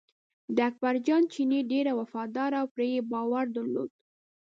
د 0.55 0.57
اکبر 0.69 0.95
جان 1.05 1.23
چینی 1.33 1.59
ډېر 1.71 1.85
وفاداره 1.99 2.57
و 2.63 2.67
پرې 2.73 2.87
یې 2.95 3.01
باور 3.11 3.45
درلود. 3.55 3.89